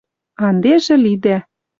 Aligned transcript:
А 0.43 0.47
ӹндежӹ 0.53 0.95
лидӓ 1.03 1.37